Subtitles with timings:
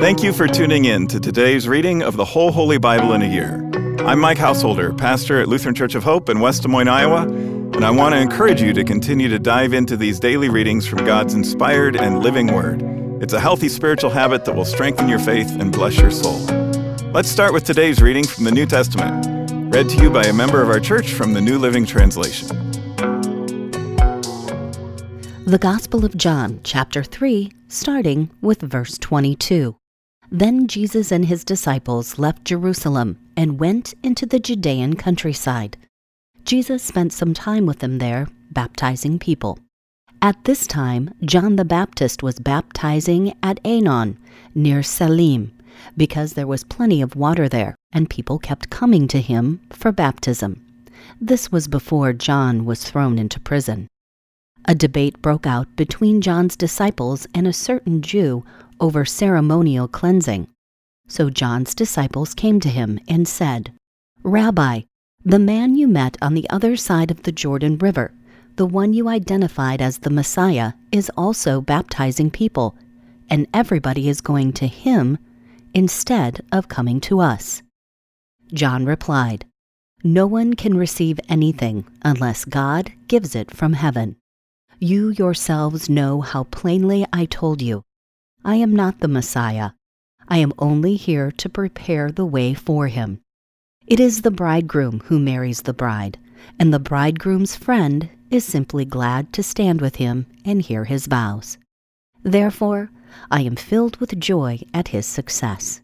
[0.00, 3.26] Thank you for tuning in to today's reading of the whole Holy Bible in a
[3.26, 3.70] year.
[4.06, 7.84] I'm Mike Householder, pastor at Lutheran Church of Hope in West Des Moines, Iowa, and
[7.84, 11.34] I want to encourage you to continue to dive into these daily readings from God's
[11.34, 12.80] inspired and living Word.
[13.22, 16.38] It's a healthy spiritual habit that will strengthen your faith and bless your soul.
[17.12, 19.26] Let's start with today's reading from the New Testament,
[19.70, 22.48] read to you by a member of our church from the New Living Translation.
[25.44, 29.76] The Gospel of John, chapter 3, starting with verse 22.
[30.30, 35.76] Then Jesus and his disciples left Jerusalem and went into the Judean countryside.
[36.44, 39.58] Jesus spent some time with them there, baptizing people.
[40.22, 44.18] At this time, John the Baptist was baptizing at Aenon,
[44.54, 45.52] near Salim,
[45.96, 50.64] because there was plenty of water there, and people kept coming to him for baptism.
[51.20, 53.88] This was before John was thrown into prison.
[54.66, 58.44] A debate broke out between John's disciples and a certain Jew
[58.80, 60.48] over ceremonial cleansing.
[61.06, 63.72] So John's disciples came to him and said,
[64.22, 64.82] Rabbi,
[65.24, 68.12] the man you met on the other side of the Jordan River,
[68.56, 72.76] the one you identified as the Messiah, is also baptizing people,
[73.28, 75.18] and everybody is going to him
[75.74, 77.62] instead of coming to us.
[78.52, 79.46] John replied,
[80.02, 84.16] No one can receive anything unless God gives it from heaven.
[84.78, 87.82] You yourselves know how plainly I told you.
[88.44, 89.72] I am not the Messiah.
[90.26, 93.20] I am only here to prepare the way for him.
[93.86, 96.18] It is the bridegroom who marries the bride,
[96.58, 101.58] and the bridegroom's friend is simply glad to stand with him and hear his vows.
[102.22, 102.90] Therefore,
[103.30, 105.82] I am filled with joy at his success.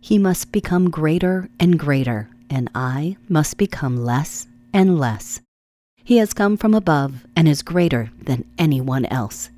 [0.00, 5.40] He must become greater and greater, and I must become less and less.
[6.02, 9.50] He has come from above and is greater than anyone else.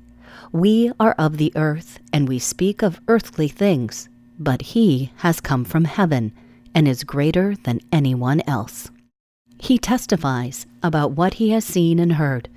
[0.55, 4.07] We are of the earth, and we speak of earthly things,
[4.39, 6.31] but he has come from heaven
[6.73, 8.89] and is greater than anyone else.
[9.59, 12.47] He testifies about what he has seen and heard,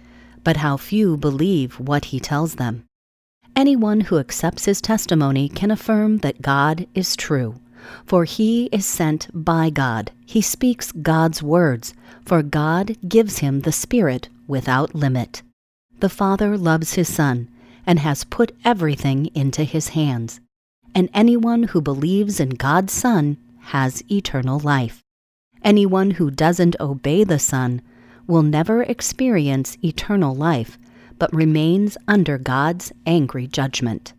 [0.44, 2.84] but how few believe what he tells them.
[3.56, 7.56] Anyone who accepts his testimony can affirm that God is true,
[8.06, 10.12] for he is sent by God.
[10.25, 11.94] He speaks God's words,
[12.25, 15.42] for God gives him the Spirit without limit.
[15.98, 17.48] The Father loves his Son
[17.88, 20.41] and has put everything into his hands.
[20.94, 25.03] And anyone who believes in God's Son has eternal life.
[25.65, 27.81] Anyone who doesn't obey the Son
[28.27, 30.77] will never experience eternal life,
[31.19, 34.12] but remains under God's angry judgment.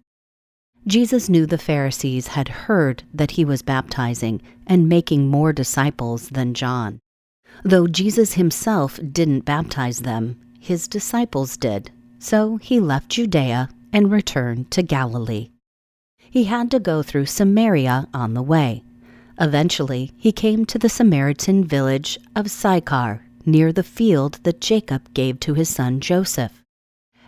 [0.87, 6.55] Jesus knew the Pharisees had heard that he was baptizing and making more disciples than
[6.55, 6.97] John.
[7.63, 14.69] Though Jesus himself didn't baptize them, his disciples did, so he left Judea and returned
[14.71, 15.49] to Galilee.
[16.17, 18.83] He had to go through Samaria on the way.
[19.39, 25.39] Eventually, he came to the Samaritan village of Sychar, near the field that Jacob gave
[25.39, 26.61] to his son Joseph.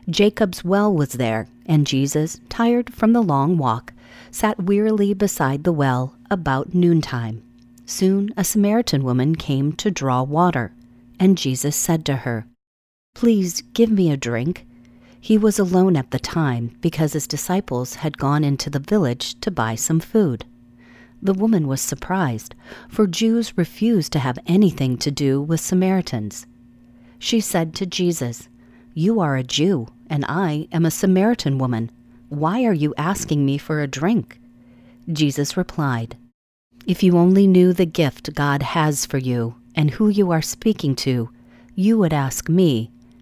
[0.09, 3.93] Jacob's well was there, and Jesus, tired from the long walk,
[4.29, 7.41] sat wearily beside the well about noontime.
[7.85, 10.73] Soon a Samaritan woman came to draw water,
[11.19, 12.45] and Jesus said to her,
[13.13, 14.65] Please give me a drink.
[15.23, 19.51] He was alone at the time because his disciples had gone into the village to
[19.51, 20.45] buy some food.
[21.21, 22.55] The woman was surprised,
[22.89, 26.47] for Jews refused to have anything to do with Samaritans.
[27.19, 28.49] She said to Jesus,
[28.95, 31.91] You are a Jew, and I am a Samaritan woman.
[32.29, 34.39] Why are you asking me for a drink?
[35.07, 36.17] Jesus replied,
[36.87, 40.95] If you only knew the gift God has for you and who you are speaking
[40.95, 41.29] to,
[41.75, 42.89] you would ask me,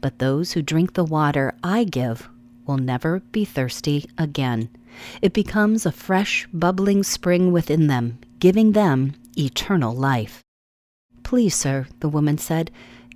[0.00, 2.28] but those who drink the water I give
[2.66, 4.68] will never be thirsty again.
[5.22, 10.42] It becomes a fresh, bubbling spring within them, giving them eternal life.
[11.22, 12.70] Please, sir, the woman said,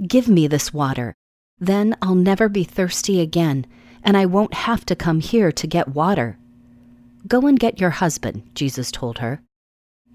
[0.07, 1.15] give me this water.
[1.59, 3.67] Then I'll never be thirsty again,
[4.03, 6.39] and I won't have to come here to get water.
[7.27, 9.41] Go and get your husband, Jesus told her.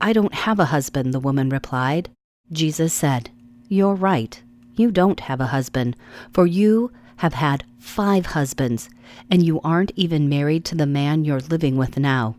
[0.02, 2.10] I don't have a husband, the woman replied.
[2.52, 3.30] Jesus said,
[3.68, 4.42] You're right.
[4.78, 5.98] You don't have a husband,
[6.32, 8.90] for you have had five husbands,
[9.30, 12.36] and you aren't even married to the man you're living with now.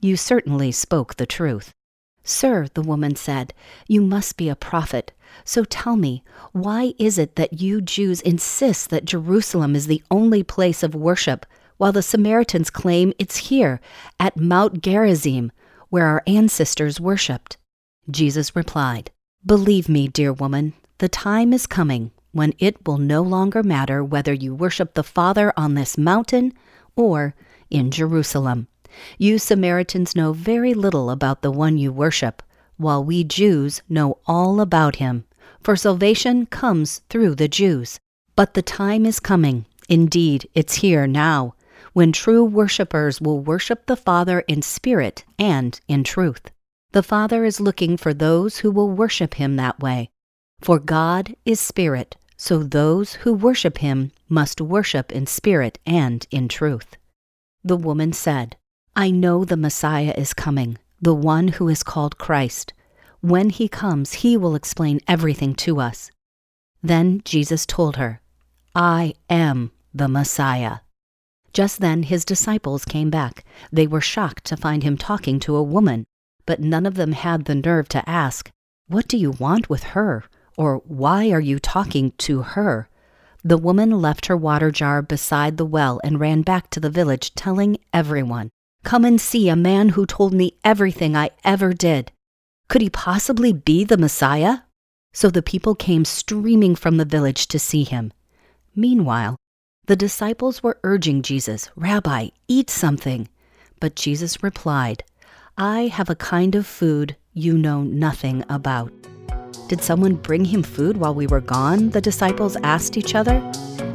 [0.00, 1.70] You certainly spoke the truth.
[2.24, 3.52] Sir, the woman said,
[3.88, 5.12] you must be a prophet.
[5.44, 10.42] So tell me, why is it that you Jews insist that Jerusalem is the only
[10.42, 11.44] place of worship,
[11.76, 13.80] while the Samaritans claim it's here,
[14.18, 15.52] at Mount Gerizim,
[15.90, 17.58] where our ancestors worshipped?
[18.10, 19.10] Jesus replied,
[19.44, 24.32] Believe me, dear woman, the time is coming when it will no longer matter whether
[24.32, 26.52] you worship the Father on this mountain
[26.94, 27.34] or
[27.70, 28.68] in Jerusalem.
[29.18, 32.40] You Samaritans know very little about the one you worship,
[32.76, 35.24] while we Jews know all about him,
[35.60, 37.98] for salvation comes through the Jews.
[38.36, 41.56] But the time is coming, indeed, it's here now,
[41.94, 46.52] when true worshippers will worship the Father in spirit and in truth.
[46.92, 50.08] The Father is looking for those who will worship him that way.
[50.62, 56.46] For God is spirit, so those who worship him must worship in spirit and in
[56.46, 56.96] truth.
[57.64, 58.54] The woman said,
[58.94, 62.74] I know the Messiah is coming, the one who is called Christ.
[63.22, 66.12] When he comes, he will explain everything to us.
[66.80, 68.20] Then Jesus told her,
[68.72, 70.78] I am the Messiah.
[71.52, 73.44] Just then his disciples came back.
[73.72, 76.04] They were shocked to find him talking to a woman,
[76.46, 78.48] but none of them had the nerve to ask,
[78.86, 80.24] What do you want with her?
[80.56, 82.88] Or Why are you talking to her?
[83.44, 87.34] The woman left her water jar beside the well and ran back to the village,
[87.34, 88.50] telling everyone,
[88.84, 92.12] Come and see a man who told me everything I ever did.
[92.68, 94.58] Could he possibly be the Messiah?
[95.12, 98.12] So the people came streaming from the village to see him.
[98.74, 99.36] Meanwhile,
[99.86, 103.28] the disciples were urging Jesus, Rabbi, eat something.
[103.80, 105.04] But Jesus replied,
[105.58, 108.92] I have a kind of food you know nothing about.
[109.72, 111.88] Did someone bring him food while we were gone?
[111.88, 113.40] The disciples asked each other.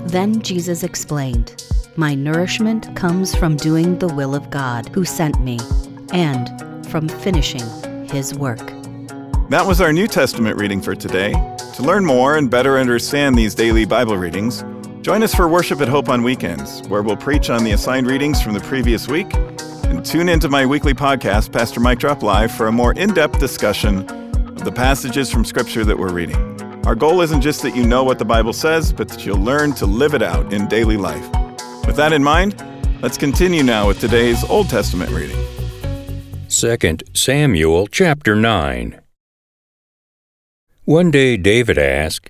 [0.08, 1.64] Then Jesus explained,
[1.96, 5.60] My nourishment comes from doing the will of God who sent me,
[6.12, 6.50] and
[6.88, 7.62] from finishing
[8.10, 8.66] his work.
[9.52, 11.34] That was our New Testament reading for today.
[11.76, 14.64] To learn more and better understand these daily Bible readings,
[15.04, 18.42] join us for Worship at Hope on weekends, where we'll preach on the assigned readings
[18.42, 19.32] from the previous week.
[19.36, 23.40] And tune into my weekly podcast, Pastor Mike Drop Live, for a more in depth
[23.40, 24.27] discussion
[24.68, 26.36] the passages from Scripture that we're reading.
[26.86, 29.72] Our goal isn't just that you know what the Bible says, but that you'll learn
[29.76, 31.26] to live it out in daily life.
[31.86, 32.62] With that in mind,
[33.02, 35.42] let's continue now with today's Old Testament reading.
[36.50, 39.00] 2 Samuel chapter 9.
[40.84, 42.30] One day David asked,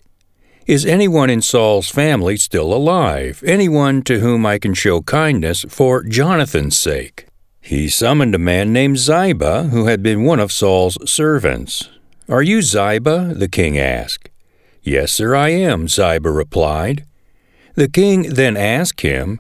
[0.68, 3.44] Is anyone in Saul's family still alive?
[3.48, 7.26] Anyone to whom I can show kindness for Jonathan's sake?
[7.62, 11.90] He summoned a man named Ziba, who had been one of Saul's servants.
[12.30, 13.34] Are you Ziba?
[13.34, 14.30] the king asked.
[14.84, 17.06] Yes, sir, I am, Ziba replied.
[17.76, 19.40] The king then asked him,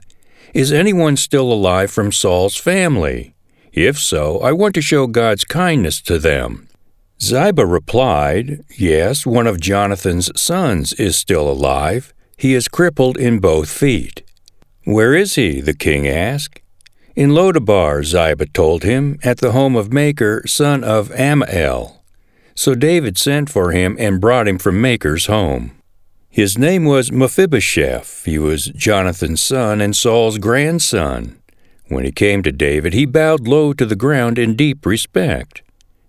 [0.54, 3.36] Is anyone still alive from Saul's family?
[3.74, 6.69] If so, I want to show God's kindness to them.
[7.22, 12.13] Ziba replied, Yes, one of Jonathan's sons is still alive.
[12.38, 14.24] He is crippled in both feet.
[14.86, 15.60] Where is he?
[15.60, 16.62] the king asked.
[17.18, 21.96] In Lo-debar, Ziba told him, at the home of Machir, son of Ammiel.
[22.57, 25.80] So David sent for him and brought him from Machir's home.
[26.27, 28.25] His name was Mephibosheth.
[28.25, 31.38] He was Jonathan's son and Saul's grandson.
[31.88, 35.62] When he came to David, he bowed low to the ground in deep respect.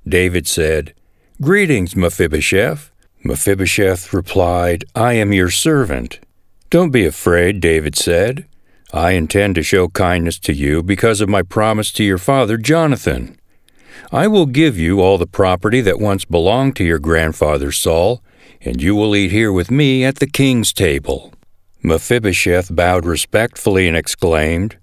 [0.09, 0.95] David said,
[1.43, 2.91] Greetings, Mephibosheth.
[3.23, 6.19] Mephibosheth replied, I am your servant.
[6.71, 8.47] Don't be afraid, David said.
[8.91, 13.38] I intend to show kindness to you because of my promise to your father Jonathan.
[14.13, 18.23] I will give you all the property that once belonged to your grandfather Saul,
[18.61, 21.33] and you will eat here with me at the king's table.
[21.83, 24.79] Mephibosheth bowed respectfully and exclaimed,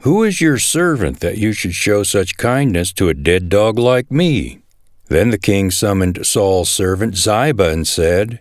[0.00, 4.10] Who is your servant that you should show such kindness to a dead dog like
[4.10, 4.60] me?
[5.08, 8.40] Then the king summoned Saul's servant Ziba and said,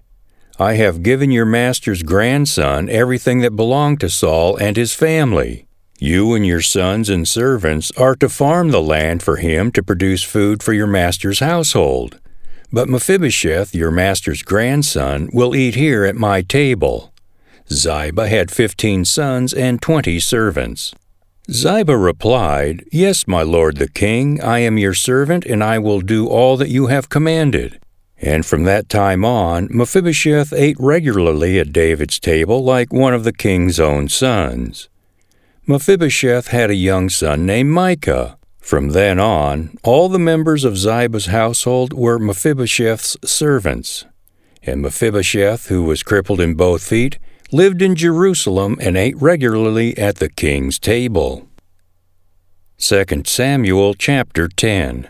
[0.60, 5.68] I have given your master's grandson everything that belonged to Saul and his family.
[6.04, 10.22] You and your sons and servants are to farm the land for him to produce
[10.22, 12.20] food for your master's household.
[12.74, 17.14] But Mephibosheth, your master's grandson, will eat here at my table.
[17.72, 20.94] Ziba had fifteen sons and twenty servants.
[21.50, 26.28] Ziba replied, Yes, my lord the king, I am your servant, and I will do
[26.28, 27.80] all that you have commanded.
[28.18, 33.32] And from that time on, Mephibosheth ate regularly at David's table like one of the
[33.32, 34.90] king's own sons.
[35.66, 38.38] Mephibosheth had a young son named Micah.
[38.60, 44.04] From then on, all the members of Ziba's household were Mephibosheth's servants.
[44.62, 47.18] And Mephibosheth, who was crippled in both feet,
[47.54, 51.48] lived in Jerusalem and ate regularly at the king's table.
[52.78, 55.08] 2 Samuel chapter 10.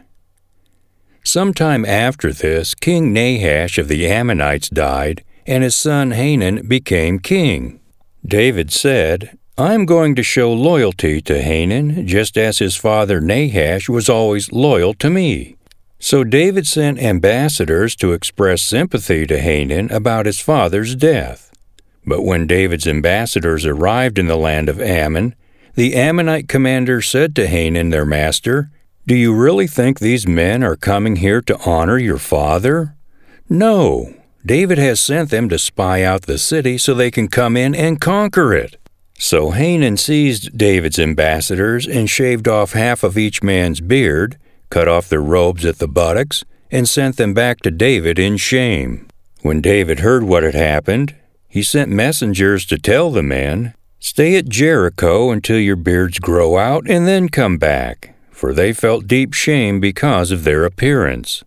[1.23, 7.79] Sometime after this, King Nahash of the Ammonites died, and his son Hanun became king.
[8.23, 14.09] David said, I'm going to show loyalty to Hanun, just as his father Nahash was
[14.09, 15.57] always loyal to me.
[15.99, 21.51] So David sent ambassadors to express sympathy to Hanun about his father's death.
[22.03, 25.35] But when David's ambassadors arrived in the land of Ammon,
[25.75, 28.71] the Ammonite commander said to Hanun, their master,
[29.05, 32.95] Do you really think these men are coming here to honor your father?
[33.47, 37.75] No, David has sent them to spy out the city so they can come in
[37.75, 38.77] and conquer it.
[39.23, 44.37] So Hanun seized David's ambassadors and shaved off half of each man's beard,
[44.69, 49.07] cut off their robes at the buttocks, and sent them back to David in shame.
[49.41, 51.15] When David heard what had happened,
[51.47, 56.85] he sent messengers to tell the men, Stay at Jericho until your beards grow out,
[56.89, 61.45] and then come back, for they felt deep shame because of their appearance.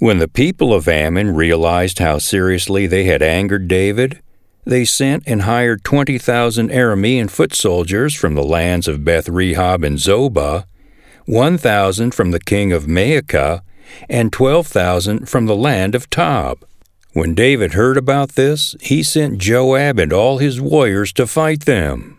[0.00, 4.20] When the people of Ammon realized how seriously they had angered David,
[4.64, 9.98] they sent and hired 20,000 Aramean foot soldiers from the lands of Beth Rehob and
[9.98, 10.64] Zobah,
[11.26, 13.62] 1,000 from the king of Maacah,
[14.08, 16.64] and 12,000 from the land of Tob.
[17.12, 22.18] When David heard about this, he sent Joab and all his warriors to fight them.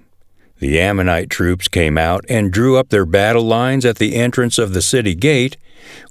[0.60, 4.74] The Ammonite troops came out and drew up their battle lines at the entrance of
[4.74, 5.58] the city gate,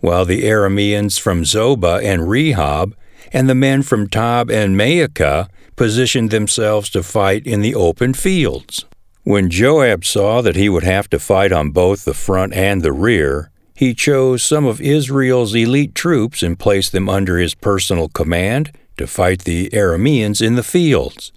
[0.00, 2.92] while the Arameans from Zobah and Rehob
[3.32, 8.84] and the men from Tob and Maacah positioned themselves to fight in the open fields.
[9.24, 12.92] When Joab saw that he would have to fight on both the front and the
[12.92, 18.72] rear, he chose some of Israel's elite troops and placed them under his personal command
[18.96, 21.32] to fight the Arameans in the fields.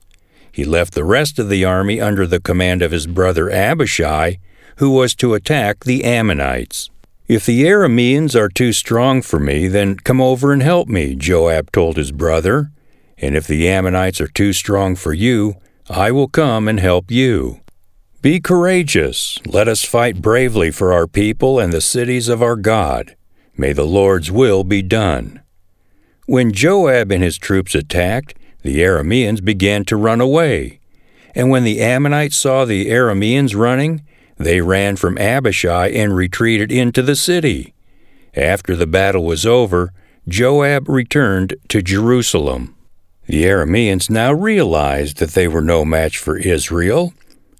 [0.51, 4.37] He left the rest of the army under the command of his brother Abishai,
[4.77, 6.89] who was to attack the Ammonites.
[7.27, 11.71] If the Arameans are too strong for me, then come over and help me, Joab
[11.71, 12.71] told his brother.
[13.17, 15.55] And if the Ammonites are too strong for you,
[15.89, 17.61] I will come and help you.
[18.21, 19.39] Be courageous.
[19.45, 23.15] Let us fight bravely for our people and the cities of our God.
[23.55, 25.41] May the Lord's will be done.
[26.25, 30.79] When Joab and his troops attacked, the Arameans began to run away.
[31.35, 34.03] And when the Ammonites saw the Arameans running,
[34.37, 37.75] they ran from Abishai and retreated into the city.
[38.33, 39.93] After the battle was over,
[40.27, 42.74] Joab returned to Jerusalem.
[43.27, 47.13] The Arameans now realized that they were no match for Israel,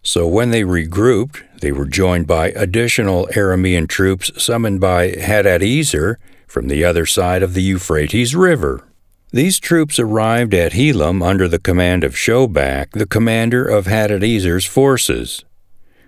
[0.04, 6.68] so when they regrouped, they were joined by additional Aramean troops summoned by Hadadezer from
[6.68, 8.88] the other side of the Euphrates River.
[9.32, 15.44] These troops arrived at Helam under the command of Shobach, the commander of Hadadezer's forces.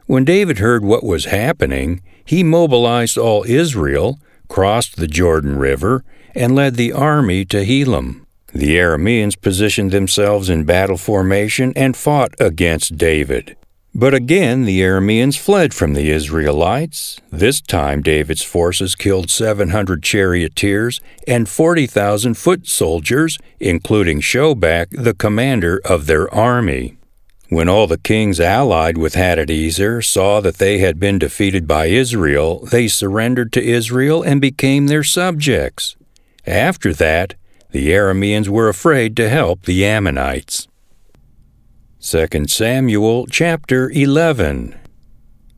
[0.06, 6.04] When David heard what was happening, he mobilized all Israel, crossed the Jordan River,
[6.36, 8.27] and led the army to Helam.
[8.58, 13.56] The Arameans positioned themselves in battle formation and fought against David.
[13.94, 17.22] But again the Arameans fled from the Israelites.
[17.32, 25.80] This time David's forces killed 700 charioteers and 40,000 foot soldiers, including Shobach, the commander
[25.86, 26.98] of their army.
[27.50, 32.66] When all the kings allied with Hadadezer saw that they had been defeated by Israel,
[32.66, 35.96] they surrendered to Israel and became their subjects.
[36.48, 37.36] After that,
[37.72, 40.68] the Arameans were afraid to help the Ammonites.
[42.00, 44.76] 2 Samuel chapter 11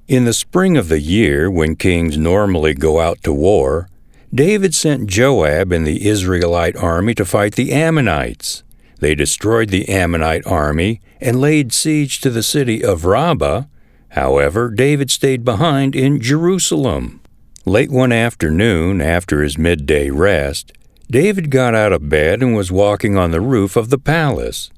[0.07, 3.87] In the spring of the year, when kings normally go out to war,
[4.33, 8.63] David sent Joab and the Israelite army to fight the Ammonites.
[8.99, 13.63] They destroyed the Ammonite army and laid siege to the city of Rabbah.
[14.09, 17.21] However, David stayed behind in Jerusalem.
[17.65, 20.71] Late one afternoon, after his midday rest,
[21.11, 24.69] David got out of bed and was walking on the roof of the palace.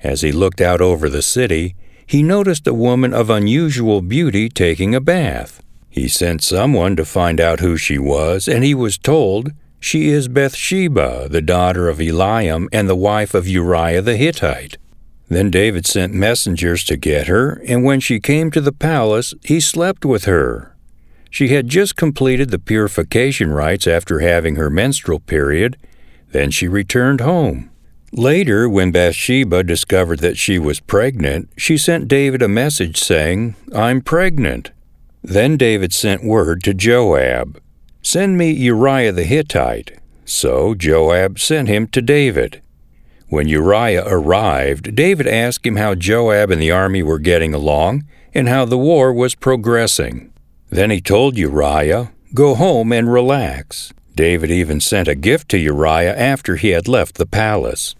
[0.00, 1.74] As he looked out over the city,
[2.06, 5.62] he noticed a woman of unusual beauty taking a bath.
[5.90, 10.28] He sent someone to find out who she was, and he was told, She is
[10.28, 14.78] Bathsheba, the daughter of Eliam and the wife of Uriah the Hittite.
[15.28, 19.60] Then David sent messengers to get her, and when she came to the palace, he
[19.60, 20.75] slept with her.
[21.36, 25.76] She had just completed the purification rites after having her menstrual period.
[26.32, 27.70] Then she returned home.
[28.10, 34.00] Later, when Bathsheba discovered that she was pregnant, she sent David a message saying, I'm
[34.00, 34.70] pregnant.
[35.22, 37.60] Then David sent word to Joab,
[38.00, 39.98] Send me Uriah the Hittite.
[40.24, 42.62] So Joab sent him to David.
[43.28, 48.48] When Uriah arrived, David asked him how Joab and the army were getting along and
[48.48, 50.32] how the war was progressing.
[50.70, 53.92] Then he told Uriah, Go home and relax.
[54.14, 57.94] David even sent a gift to Uriah after he had left the palace.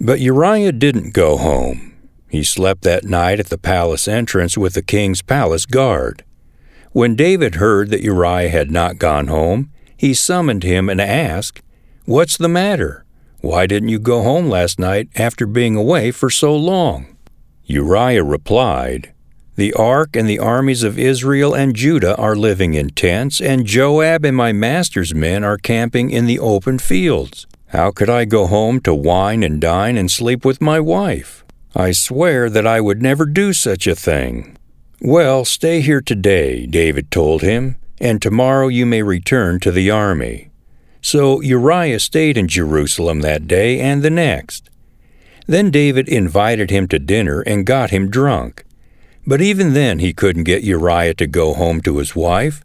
[0.00, 1.94] But Uriah didn't go home.
[2.28, 6.24] He slept that night at the palace entrance with the king's palace guard.
[6.92, 11.62] When David heard that Uriah had not gone home, he summoned him and asked,
[12.04, 13.04] What's the matter?
[13.40, 17.16] Why didn't you go home last night after being away for so long?
[17.64, 19.12] Uriah replied,
[19.60, 24.24] The ark and the armies of Israel and Judah are living in tents, and Joab
[24.24, 27.46] and my master's men are camping in the open fields.
[27.66, 31.44] How could I go home to wine and dine and sleep with my wife?
[31.76, 34.56] I swear that I would never do such a thing.
[34.98, 40.48] Well, stay here today, David told him, and tomorrow you may return to the army.
[41.02, 44.70] So Uriah stayed in Jerusalem that day and the next.
[45.46, 48.64] Then David invited him to dinner and got him drunk.
[49.26, 52.64] But even then he couldn't get Uriah to go home to his wife.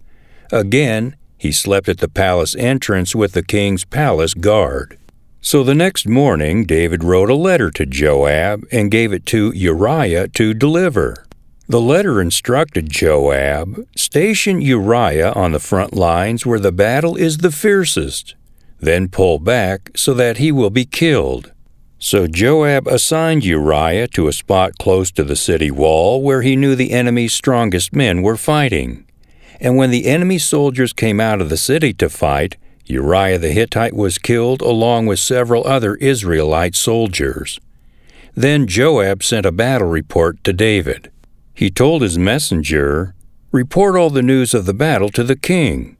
[0.52, 4.98] Again, he slept at the palace entrance with the king's palace guard.
[5.42, 10.28] So the next morning, David wrote a letter to Joab and gave it to Uriah
[10.30, 11.26] to deliver.
[11.68, 17.52] The letter instructed Joab station Uriah on the front lines where the battle is the
[17.52, 18.36] fiercest,
[18.80, 21.52] then pull back so that he will be killed.
[21.98, 26.76] So Joab assigned Uriah to a spot close to the city wall where he knew
[26.76, 29.06] the enemy's strongest men were fighting.
[29.60, 33.96] And when the enemy soldiers came out of the city to fight, Uriah the Hittite
[33.96, 37.60] was killed along with several other Israelite soldiers.
[38.36, 41.10] Then Joab sent a battle report to David.
[41.54, 43.16] He told his messenger,
[43.52, 45.96] Report all the news of the battle to the king.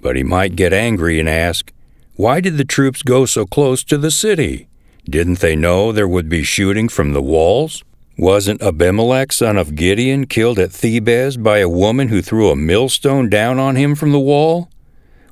[0.00, 1.72] But he might get angry and ask,
[2.14, 4.68] Why did the troops go so close to the city?
[5.08, 7.82] Didn't they know there would be shooting from the walls?
[8.18, 13.30] Wasn't Abimelech, son of Gideon, killed at Thebez by a woman who threw a millstone
[13.30, 14.70] down on him from the wall?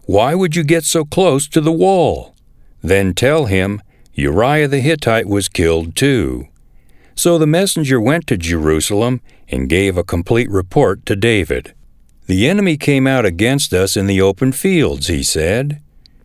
[0.04, 2.34] Why would you get so close to the wall?
[2.82, 3.82] Then tell him,
[4.14, 6.48] Uriah the Hittite was killed too.
[7.14, 11.74] So the messenger went to Jerusalem and gave a complete report to David.
[12.26, 15.82] The enemy came out against us in the open fields, he said.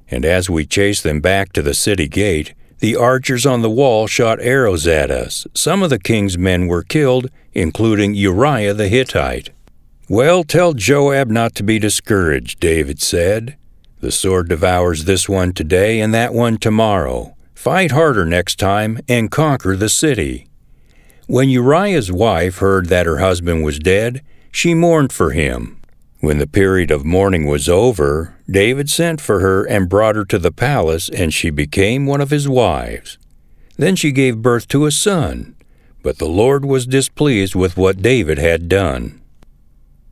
[0.09, 2.53] And as we chased them back to the city gate,
[2.83, 5.47] the archers on the wall shot arrows at us.
[5.53, 9.51] Some of the king's men were killed, including Uriah the Hittite.
[10.09, 13.55] Well, tell Joab not to be discouraged, David said.
[14.01, 17.37] The sword devours this one today and that one tomorrow.
[17.55, 20.49] Fight harder next time and conquer the city.
[21.27, 25.79] When Uriah's wife heard that her husband was dead, she mourned for him.
[26.23, 30.39] When the period of mourning was over, David sent for her and brought her to
[30.39, 33.17] the palace, and she became one of his wives.
[33.75, 35.53] Then she gave birth to a son,
[36.01, 39.21] but the Lord was displeased with what David had done.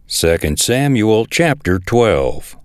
[0.10, 2.58] 2 Samuel chapter 12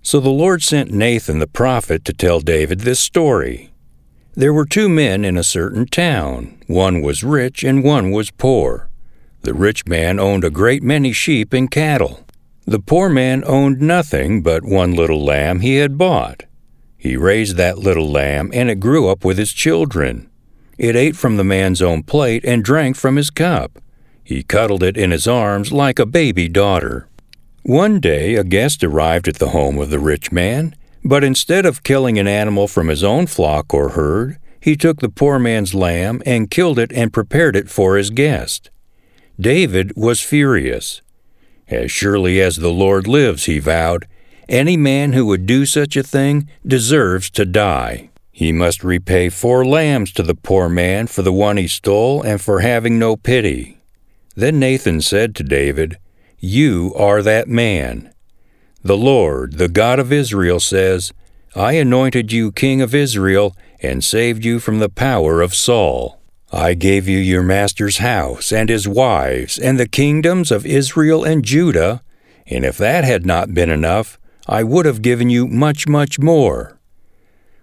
[0.00, 3.72] So the Lord sent Nathan the prophet to tell David this story.
[4.34, 6.62] There were two men in a certain town.
[6.68, 8.90] One was rich and one was poor.
[9.40, 12.24] The rich man owned a great many sheep and cattle.
[12.68, 16.44] The poor man owned nothing but one little lamb he had bought.
[16.98, 20.28] He raised that little lamb, and it grew up with his children.
[20.76, 23.78] It ate from the man's own plate and drank from his cup.
[24.22, 27.08] He cuddled it in his arms like a baby daughter.
[27.62, 30.76] One day a guest arrived at the home of the rich man.
[31.02, 35.08] But instead of killing an animal from his own flock or herd, he took the
[35.08, 38.68] poor man's lamb and killed it and prepared it for his guest.
[39.40, 41.00] David was furious.
[41.70, 44.06] As surely as the Lord lives, he vowed,
[44.48, 48.10] any man who would do such a thing deserves to die.
[48.32, 52.40] He must repay four lambs to the poor man for the one he stole and
[52.40, 53.78] for having no pity.
[54.34, 55.98] Then Nathan said to David,
[56.38, 58.14] You are that man.
[58.82, 61.12] The Lord, the God of Israel, says,
[61.54, 66.17] I anointed you king of Israel and saved you from the power of Saul.
[66.52, 71.44] I gave you your master's house and his wives and the kingdoms of Israel and
[71.44, 72.02] Judah,
[72.46, 76.78] and if that had not been enough, I would have given you much, much more.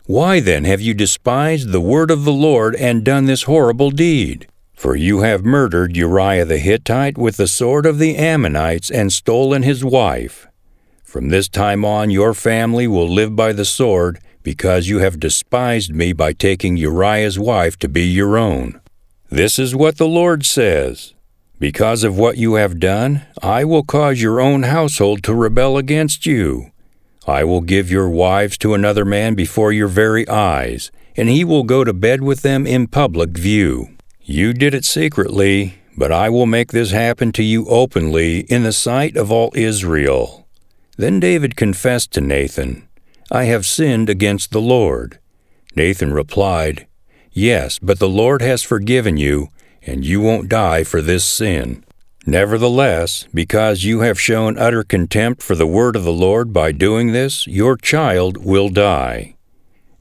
[0.06, 4.48] Why then have you despised the word of the Lord and done this horrible deed?
[4.76, 9.64] For you have murdered Uriah the Hittite with the sword of the Ammonites and stolen
[9.64, 10.48] his wife.
[11.04, 15.92] From this time on, your family will live by the sword, because you have despised
[15.92, 18.80] me by taking Uriah's wife to be your own.
[19.28, 21.16] This is what the Lord says
[21.60, 26.28] Because of what you have done, I will cause your own household to rebel against
[26.28, 26.70] you.
[27.28, 31.64] I will give your wives to another man before your very eyes, and he will
[31.64, 33.98] go to bed with them in public view.
[34.22, 38.72] You did it secretly, but I will make this happen to you openly in the
[38.72, 40.48] sight of all Israel.
[40.98, 42.88] Then David confessed to Nathan,
[43.32, 45.20] I have sinned against the Lord.
[45.76, 46.88] Nathan replied,
[47.32, 49.50] Yes, but the Lord has forgiven you,
[49.82, 51.84] and you won't die for this sin.
[52.28, 57.12] Nevertheless, because you have shown utter contempt for the word of the Lord by doing
[57.12, 59.36] this, your child will die.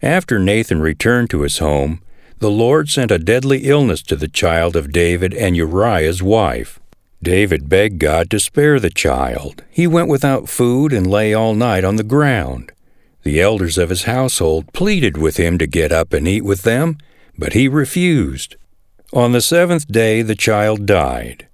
[0.03, 2.01] After Nathan returned to his home,
[2.39, 6.79] the Lord sent a deadly illness to the child of David and Uriah's wife.
[7.23, 9.65] David begged God to spare the child.
[9.71, 12.71] He went without food and lay all night on the ground.
[13.25, 16.99] The elders of his household pleaded with him to get up and eat with them,
[17.39, 18.57] but he refused.
[19.15, 21.49] On the seventh day the child died.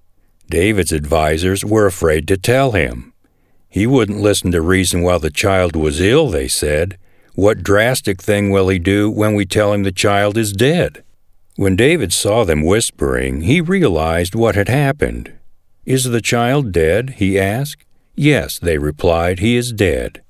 [0.49, 3.13] David's advisers were afraid to tell him.
[3.69, 6.99] He wouldn't listen to reason while the child was ill, they said.
[7.37, 11.05] What drastic thing will he do when we tell him the child is dead?
[11.55, 15.33] When David saw them whispering, he realized what had happened.
[15.87, 17.11] Is the child dead?
[17.19, 17.85] he asked.
[18.17, 20.23] Yes, they replied, he is dead.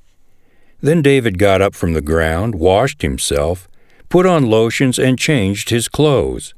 [0.81, 3.69] Then David got up from the ground, washed himself,
[4.09, 6.55] put on lotions, and changed his clothes.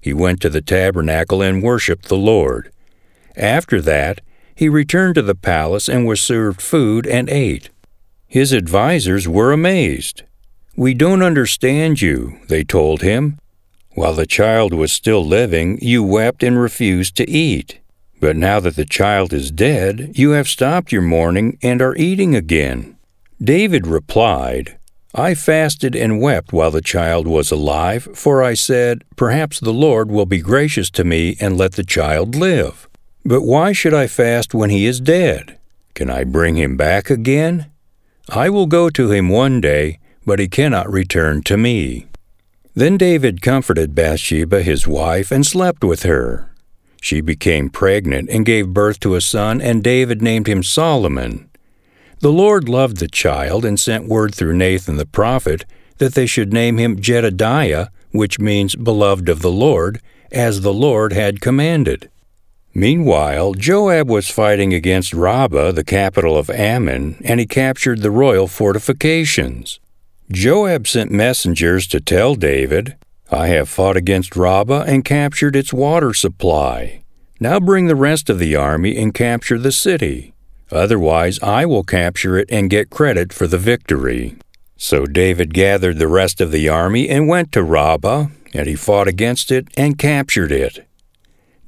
[0.00, 2.70] He went to the tabernacle and worshipped the Lord.
[3.36, 4.20] After that,
[4.54, 7.70] he returned to the palace and was served food and ate.
[8.26, 10.22] His advisers were amazed.
[10.76, 13.38] We don't understand you, they told him.
[13.94, 17.80] While the child was still living, you wept and refused to eat.
[18.20, 22.34] But now that the child is dead, you have stopped your mourning and are eating
[22.34, 22.95] again.
[23.42, 24.78] David replied,
[25.14, 30.10] I fasted and wept while the child was alive, for I said, Perhaps the Lord
[30.10, 32.88] will be gracious to me and let the child live.
[33.24, 35.58] But why should I fast when he is dead?
[35.94, 37.70] Can I bring him back again?
[38.28, 42.06] I will go to him one day, but he cannot return to me.
[42.74, 46.52] Then David comforted Bathsheba his wife and slept with her.
[47.00, 51.48] She became pregnant and gave birth to a son, and David named him Solomon.
[52.20, 55.66] The Lord loved the child and sent word through Nathan the prophet
[55.98, 60.00] that they should name him Jedediah, which means beloved of the Lord,
[60.32, 62.10] as the Lord had commanded.
[62.74, 68.48] Meanwhile, Joab was fighting against Rabbah, the capital of Ammon, and he captured the royal
[68.48, 69.80] fortifications.
[70.30, 72.96] Joab sent messengers to tell David,
[73.30, 77.02] I have fought against Rabbah and captured its water supply.
[77.40, 80.32] Now bring the rest of the army and capture the city.
[80.70, 84.36] Otherwise, I will capture it and get credit for the victory.
[84.76, 89.08] So David gathered the rest of the army and went to Rabbah, and he fought
[89.08, 90.86] against it and captured it.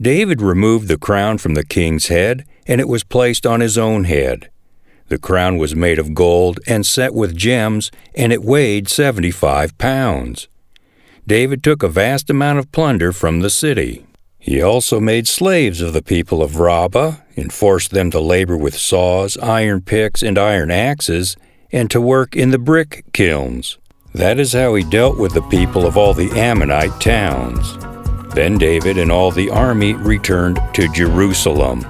[0.00, 4.04] David removed the crown from the king's head, and it was placed on his own
[4.04, 4.50] head.
[5.08, 9.76] The crown was made of gold and set with gems, and it weighed seventy five
[9.78, 10.48] pounds.
[11.26, 14.06] David took a vast amount of plunder from the city.
[14.48, 18.78] He also made slaves of the people of Rabbah, and forced them to labor with
[18.78, 21.36] saws, iron picks, and iron axes,
[21.70, 23.76] and to work in the brick kilns.
[24.14, 27.76] That is how he dealt with the people of all the Ammonite towns.
[28.34, 31.80] Then David and all the army returned to Jerusalem.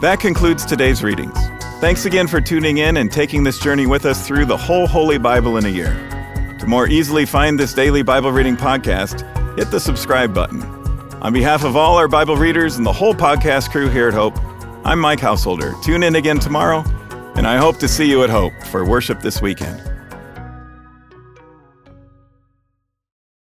[0.00, 1.38] That concludes today's readings.
[1.82, 5.18] Thanks again for tuning in and taking this journey with us through the whole Holy
[5.18, 5.92] Bible in a year.
[6.58, 9.26] To more easily find this daily Bible reading podcast,
[9.58, 10.77] hit the subscribe button.
[11.20, 14.38] On behalf of all our Bible readers and the whole podcast crew here at Hope,
[14.84, 15.74] I'm Mike Householder.
[15.82, 16.84] Tune in again tomorrow,
[17.34, 19.82] and I hope to see you at Hope for worship this weekend.